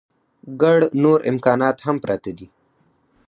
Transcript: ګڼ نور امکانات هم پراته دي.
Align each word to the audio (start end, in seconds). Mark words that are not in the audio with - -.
ګڼ 0.61 0.79
نور 1.03 1.19
امکانات 1.31 1.77
هم 1.85 1.95
پراته 2.03 2.31
دي. 2.37 2.47